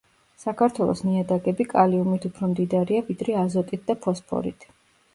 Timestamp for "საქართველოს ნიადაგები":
0.43-1.69